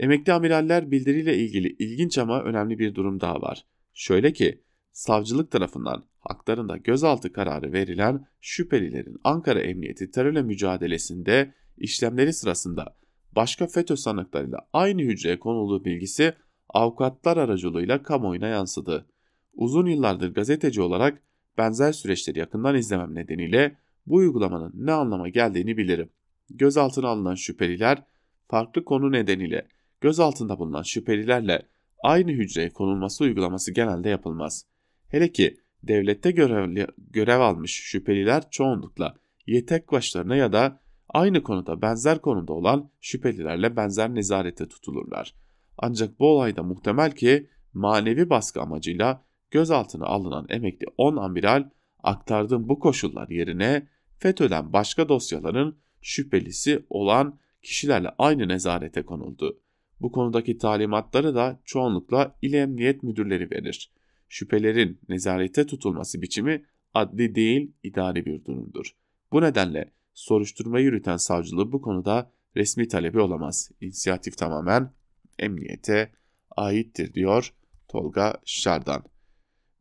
[0.00, 3.64] Emekli amiraller bildiriyle ilgili ilginç ama önemli bir durum daha var.
[3.92, 12.96] Şöyle ki, savcılık tarafından haklarında gözaltı kararı verilen şüphelilerin Ankara Emniyeti terörle mücadelesinde işlemleri sırasında
[13.32, 16.34] başka FETÖ sanıklarıyla aynı hücreye konulduğu bilgisi
[16.68, 19.06] avukatlar aracılığıyla kamuoyuna yansıdı.
[19.52, 21.22] Uzun yıllardır gazeteci olarak
[21.58, 26.10] benzer süreçleri yakından izlemem nedeniyle bu uygulamanın ne anlama geldiğini bilirim.
[26.50, 28.02] Gözaltına alınan şüpheliler
[28.48, 29.68] farklı konu nedeniyle
[30.00, 31.68] gözaltında bulunan şüphelilerle
[32.02, 34.66] aynı hücreye konulması uygulaması genelde yapılmaz.
[35.08, 39.14] Hele ki devlette görevli, görev almış şüpheliler çoğunlukla
[39.46, 45.34] yetek başlarına ya da aynı konuda benzer konuda olan şüphelilerle benzer nezarete tutulurlar.
[45.78, 51.70] Ancak bu olayda muhtemel ki manevi baskı amacıyla gözaltına alınan emekli 10 amiral
[52.02, 53.88] aktardığım bu koşullar yerine
[54.18, 59.60] FETÖ'den başka dosyaların şüphelisi olan kişilerle aynı nezarete konuldu.
[60.00, 63.92] Bu konudaki talimatları da çoğunlukla İl Emniyet Müdürleri verir.
[64.28, 66.64] Şüphelerin nezarete tutulması biçimi
[66.94, 68.96] adli değil idari bir durumdur.
[69.32, 73.70] Bu nedenle soruşturma yürüten savcılığı bu konuda resmi talebi olamaz.
[73.80, 74.92] İnisiyatif tamamen
[75.38, 76.12] emniyete
[76.56, 77.54] aittir diyor
[77.88, 79.13] Tolga Şardan.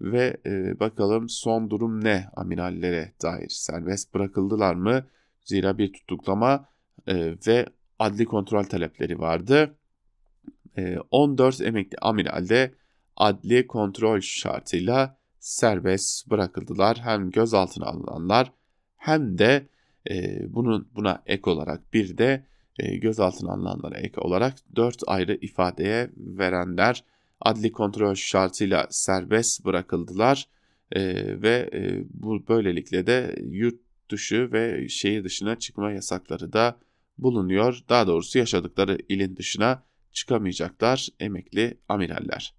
[0.03, 5.05] Ve e, bakalım son durum ne amirallere dair serbest bırakıldılar mı?
[5.43, 6.65] Zira bir tutuklama
[7.07, 7.65] e, ve
[7.99, 9.75] adli kontrol talepleri vardı.
[10.77, 12.73] E, 14 emekli amiral de
[13.15, 16.97] adli kontrol şartıyla serbest bırakıldılar.
[17.03, 18.51] Hem gözaltına alınanlar
[18.97, 19.67] hem de
[20.09, 22.45] e, bunun buna ek olarak bir de
[22.79, 27.03] e, gözaltına alınanlara ek olarak 4 ayrı ifadeye verenler
[27.43, 30.47] adli kontrol şartıyla serbest bırakıldılar
[30.91, 31.01] e,
[31.41, 33.79] ve e, bu böylelikle de yurt
[34.09, 36.79] dışı ve şehir dışına çıkma yasakları da
[37.17, 37.79] bulunuyor.
[37.89, 42.53] Daha doğrusu yaşadıkları ilin dışına çıkamayacaklar emekli amiraller.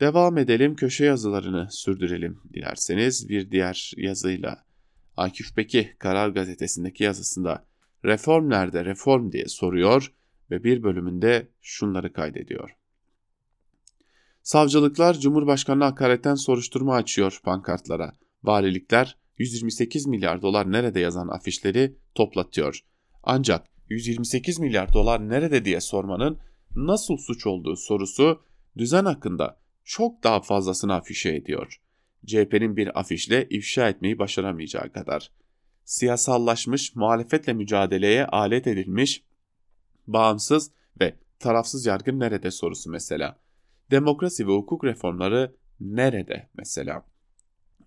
[0.00, 4.64] Devam edelim köşe yazılarını sürdürelim dilerseniz bir diğer yazıyla.
[5.16, 7.66] Akif Beki Karar Gazetesi'ndeki yazısında
[8.04, 10.12] reform nerede reform diye soruyor
[10.50, 12.70] ve bir bölümünde şunları kaydediyor.
[14.44, 18.12] Savcılıklar Cumhurbaşkanı hakaretten soruşturma açıyor pankartlara.
[18.42, 22.80] Valilikler 128 milyar dolar nerede yazan afişleri toplatıyor.
[23.22, 26.38] Ancak 128 milyar dolar nerede diye sormanın
[26.76, 28.42] nasıl suç olduğu sorusu
[28.76, 31.80] düzen hakkında çok daha fazlasını afişe ediyor.
[32.26, 35.30] CHP'nin bir afişle ifşa etmeyi başaramayacağı kadar.
[35.84, 39.24] Siyasallaşmış, muhalefetle mücadeleye alet edilmiş,
[40.06, 43.44] bağımsız ve tarafsız yargı nerede sorusu mesela.
[43.90, 47.06] Demokrasi ve hukuk reformları nerede mesela?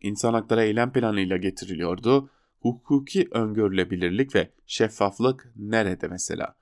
[0.02, 2.30] İnsan hakları eylem planıyla getiriliyordu.
[2.60, 6.56] Hukuki öngörülebilirlik ve şeffaflık nerede mesela?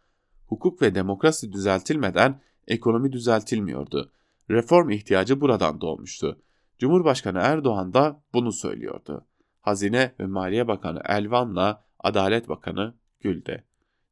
[0.47, 4.11] Hukuk ve demokrasi düzeltilmeden ekonomi düzeltilmiyordu.
[4.49, 6.41] Reform ihtiyacı buradan doğmuştu.
[6.79, 9.25] Cumhurbaşkanı Erdoğan da bunu söylüyordu.
[9.61, 13.63] Hazine ve Maliye Bakanı Elvan'la Adalet Bakanı Gül'de.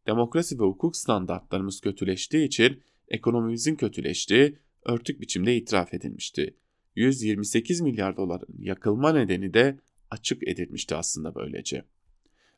[0.07, 6.55] Demokrasi ve hukuk standartlarımız kötüleştiği için ekonomimizin kötüleştiği örtük biçimde itiraf edilmişti.
[6.95, 11.85] 128 milyar doların yakılma nedeni de açık edilmişti aslında böylece.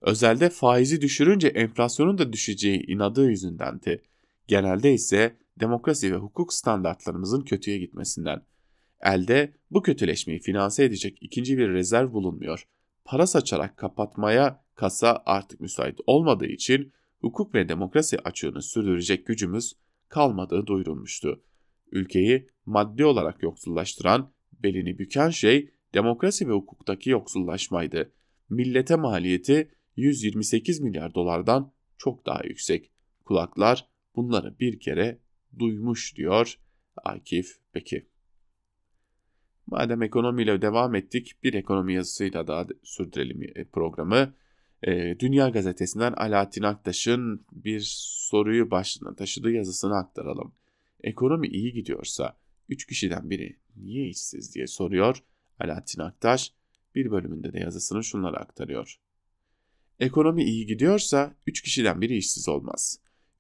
[0.02, 4.02] Özelde faizi düşürünce enflasyonun da düşeceği inadı yüzündendi.
[4.48, 8.42] Genelde ise demokrasi ve hukuk standartlarımızın kötüye gitmesinden.
[9.02, 12.68] Elde bu kötüleşmeyi finanse edecek ikinci bir rezerv bulunmuyor.
[13.06, 19.74] Para saçarak kapatmaya kasa artık müsait olmadığı için hukuk ve demokrasi açığını sürdürecek gücümüz
[20.10, 21.42] kalmadığı duyurulmuştu.
[21.92, 28.12] Ülkeyi maddi olarak yoksullaştıran, belini büken şey demokrasi ve hukuktaki yoksullaşmaydı.
[28.50, 32.92] Millete maliyeti 128 milyar dolardan çok daha yüksek.
[33.26, 35.20] Kulaklar bunları bir kere
[35.60, 36.60] duymuş diyor
[37.04, 38.08] Akif Beki.
[39.68, 44.34] Madem ekonomiyle devam ettik bir ekonomi yazısıyla daha sürdürelim e, programı.
[44.84, 47.82] E, Dünya Gazetesi'nden Alaaddin Aktaş'ın bir
[48.30, 50.54] soruyu başlığına taşıdığı yazısını aktaralım.
[51.06, 52.38] Ekonomi iyi gidiyorsa
[52.70, 55.24] 3 kişiden biri niye işsiz diye soruyor
[55.60, 56.54] Alaaddin Aktaş.
[56.96, 58.96] Bir bölümünde de yazısını şunları aktarıyor.
[60.00, 63.00] Ekonomi iyi gidiyorsa 3 kişiden biri işsiz olmaz.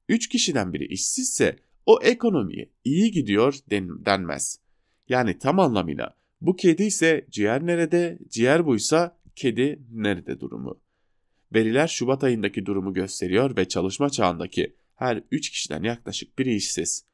[0.09, 4.59] 3 kişiden biri işsizse o ekonomiye iyi gidiyor den denmez.
[5.09, 10.81] Yani tam anlamıyla bu kedi ise ciğer nerede, ciğer buysa kedi nerede durumu.
[11.53, 17.05] Veriler Şubat ayındaki durumu gösteriyor ve çalışma çağındaki her 3 kişiden yaklaşık biri işsiz.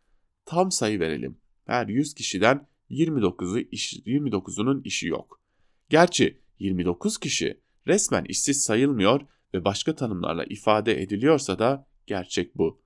[0.46, 1.38] Tam sayı verelim.
[1.66, 5.42] Her 100 kişiden 29'u iş, 29'unun işi yok.
[5.90, 9.22] Gerçi 29 kişi resmen işsiz sayılmıyor
[9.54, 12.82] ve başka tanımlarla ifade ediliyorsa da gerçek bu.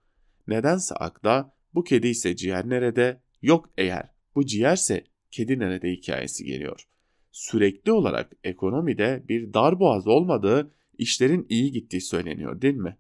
[0.48, 3.22] Nedense akla bu kedi ise ciğer nerede?
[3.42, 6.88] Yok eğer bu ciğerse kedi nerede hikayesi geliyor.
[7.32, 12.98] Sürekli olarak ekonomide bir darboğaz olmadığı işlerin iyi gittiği söyleniyor değil mi?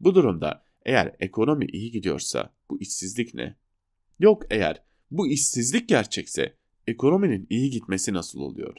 [0.00, 3.56] Bu durumda eğer ekonomi iyi gidiyorsa bu işsizlik ne?
[4.18, 6.54] Yok eğer bu işsizlik gerçekse
[6.86, 8.76] ekonominin iyi gitmesi nasıl oluyor?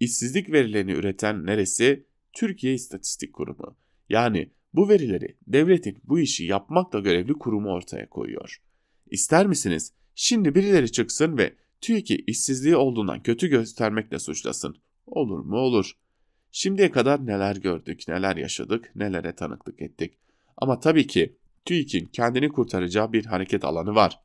[0.00, 2.06] İşsizlik verilerini üreten neresi?
[2.32, 3.76] Türkiye İstatistik Kurumu.
[4.08, 8.62] Yani bu verileri devletin bu işi yapmakla görevli kurumu ortaya koyuyor.
[9.10, 9.92] İster misiniz?
[10.14, 14.76] Şimdi birileri çıksın ve TÜİK'i işsizliği olduğundan kötü göstermekle suçlasın.
[15.06, 15.92] Olur mu olur.
[16.52, 20.18] Şimdiye kadar neler gördük, neler yaşadık, nelere tanıklık ettik.
[20.56, 24.20] Ama tabii ki TÜİK'in kendini kurtaracağı bir hareket alanı var.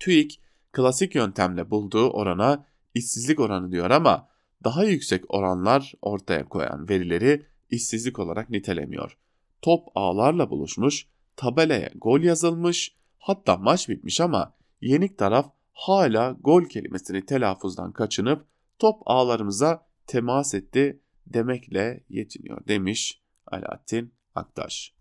[0.00, 0.40] TÜİK
[0.72, 4.28] klasik yöntemle bulduğu orana işsizlik oranı diyor ama
[4.64, 9.16] daha yüksek oranlar ortaya koyan verileri işsizlik olarak nitelemiyor.
[9.62, 11.06] Top ağlarla buluşmuş,
[11.36, 18.46] tabelaya gol yazılmış, hatta maç bitmiş ama yenik taraf hala gol kelimesini telaffuzdan kaçınıp
[18.78, 24.95] top ağlarımıza temas etti demekle yetiniyor demiş Alaaddin Aktaş.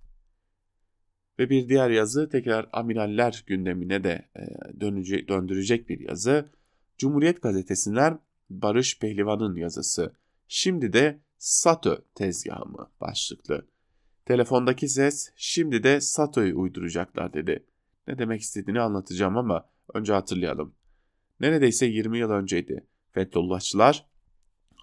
[1.39, 4.41] Ve bir diğer yazı tekrar amiraller gündemine de e,
[4.81, 6.49] dönecek, döndürecek bir yazı.
[6.97, 8.19] Cumhuriyet gazetesinden
[8.49, 10.13] Barış Pehlivan'ın yazısı.
[10.47, 13.67] Şimdi de SATÖ tezgahı mı başlıklı.
[14.25, 17.65] Telefondaki ses şimdi de SATÖ'yü uyduracaklar dedi.
[18.07, 20.75] Ne demek istediğini anlatacağım ama önce hatırlayalım.
[21.39, 22.87] Neredeyse 20 yıl önceydi.
[23.11, 24.05] Fethullahçılar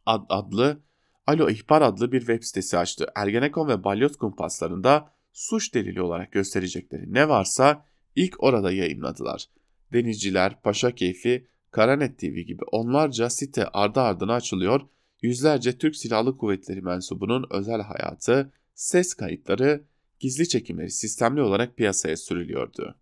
[0.07, 0.83] ad adlı
[1.27, 3.07] Alo İhbar adlı bir web sitesi açtı.
[3.15, 9.49] Ergenekon ve balyoz kumpaslarında suç delili olarak gösterecekleri ne varsa ilk orada yayınladılar.
[9.92, 14.81] Denizciler, Paşa Keyfi, Karanet TV gibi onlarca site ardı ardına açılıyor,
[15.23, 19.85] yüzlerce Türk Silahlı Kuvvetleri mensubunun özel hayatı, ses kayıtları,
[20.21, 22.95] gizli çekimleri sistemli olarak piyasaya sürülüyordu.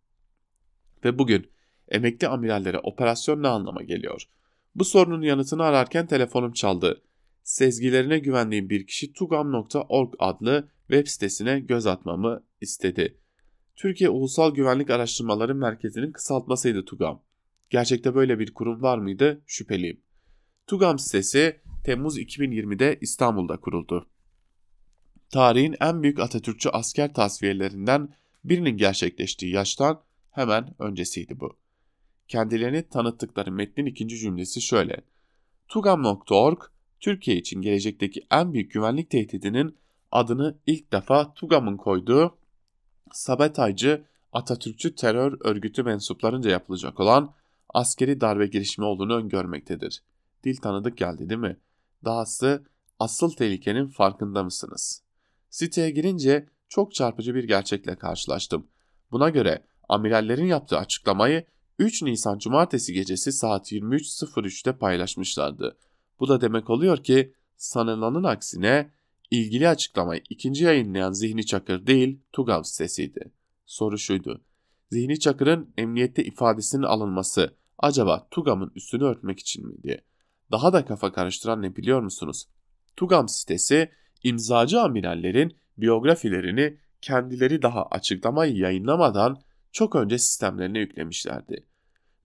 [1.05, 1.51] Ve bugün
[1.89, 4.23] emekli amirallere operasyon ne anlama geliyor?
[4.75, 7.03] Bu sorunun yanıtını ararken telefonum çaldı.
[7.43, 13.19] Sezgilerine güvendiğim bir kişi tugam.org adlı web sitesine göz atmamı istedi.
[13.77, 17.23] Türkiye Ulusal Güvenlik Araştırmaları Merkezi'nin kısaltmasıydı TUGAM.
[17.71, 19.43] Gerçekte böyle bir kurum var mıydı?
[19.47, 20.01] Şüpheliyim.
[20.67, 24.09] TUGAM sitesi Temmuz 2020'de İstanbul'da kuruldu.
[25.31, 28.15] Tarihin en büyük Atatürkçü asker tasfiyelerinden
[28.45, 31.59] birinin gerçekleştiği yaştan hemen öncesiydi bu.
[32.29, 34.97] Kendilerini tanıttıkları metnin ikinci cümlesi şöyle.
[35.69, 36.59] Tugam.org,
[37.01, 39.77] Türkiye için gelecekteki en büyük güvenlik tehdidinin
[40.13, 42.39] adını ilk defa TUGAM'ın koyduğu
[43.13, 47.35] Sabetaycı Atatürkçü terör örgütü mensuplarınca yapılacak olan
[47.69, 50.03] askeri darbe girişimi olduğunu öngörmektedir.
[50.45, 51.57] Dil tanıdık geldi değil mi?
[52.05, 52.65] Dahası
[52.99, 55.03] asıl tehlikenin farkında mısınız?
[55.51, 58.67] Siteye girince çok çarpıcı bir gerçekle karşılaştım.
[59.13, 61.45] Buna göre amirallerin yaptığı açıklamayı
[61.79, 65.77] 3 Nisan Cumartesi gecesi saat 23.03'te paylaşmışlardı.
[66.21, 68.91] Bu da demek oluyor ki sanılanın aksine
[69.31, 73.33] ilgili açıklamayı ikinci yayınlayan Zihni Çakır değil TUGAV sitesiydi.
[73.67, 74.45] Soru şuydu.
[74.91, 80.05] Zihni Çakır'ın emniyette ifadesinin alınması Acaba TUGAM'ın üstünü örtmek için mi diye.
[80.51, 82.49] Daha da kafa karıştıran ne biliyor musunuz?
[82.97, 83.91] TUGAM sitesi
[84.23, 89.41] imzacı amirallerin biyografilerini kendileri daha açıklamayı yayınlamadan
[89.73, 91.67] çok önce sistemlerine yüklemişlerdi.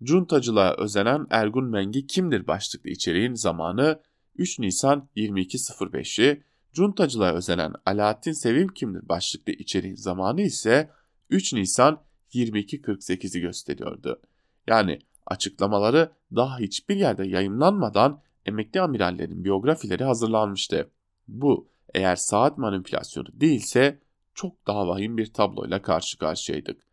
[0.04, 4.02] Cuntacılığa özenen Ergun Mengi kimdir başlıklı içeriğin zamanı
[4.36, 6.44] 3 Nisan 22.05'i,
[6.74, 10.90] Cuntacılığa özenen Alaaddin Sevim kimdir başlıklı içeriğin zamanı ise
[11.30, 12.02] 3 Nisan
[12.34, 14.22] 22.48'i gösteriyordu.
[14.68, 20.92] Yani açıklamaları daha hiçbir yerde yayınlanmadan emekli amirallerin biyografileri hazırlanmıştı.
[21.28, 24.00] Bu eğer saat manipülasyonu değilse
[24.34, 26.86] çok daha vahim bir tabloyla karşı karşıyaydık.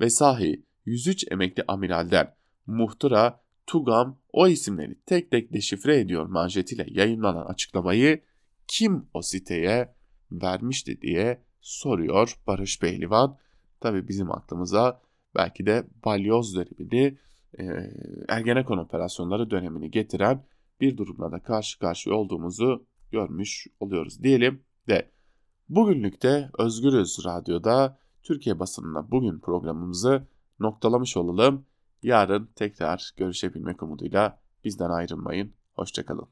[0.00, 2.34] Ve sahi 103 emekli amiralden
[2.70, 8.22] muhtıra, Tugam o isimleri tek tek deşifre ediyor manşetiyle yayınlanan açıklamayı
[8.66, 9.94] kim o siteye
[10.32, 13.38] vermişti diye soruyor Barış Beylivan.
[13.80, 15.00] Tabi bizim aklımıza
[15.36, 17.18] belki de balyoz dönemini,
[17.58, 17.64] e,
[18.28, 20.44] Ergenekon operasyonları dönemini getiren
[20.80, 25.10] bir durumla da karşı karşıya olduğumuzu görmüş oluyoruz diyelim de
[25.68, 30.26] bugünlük de Özgürüz Radyo'da Türkiye basınına bugün programımızı
[30.60, 31.66] noktalamış olalım.
[32.02, 35.54] Yarın tekrar görüşebilmek umuduyla bizden ayrılmayın.
[35.72, 36.30] Hoşçakalın.